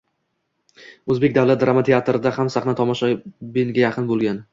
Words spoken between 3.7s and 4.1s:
yaqin